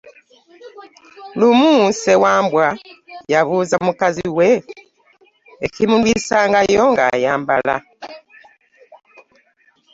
Lumu 1.39 1.71
Ssewambwa 1.91 2.67
yabuuza 3.33 3.77
mukazi 3.85 4.27
we 4.37 4.49
ekimulwisangayo 5.65 6.81
ng'ayambala. 6.91 7.75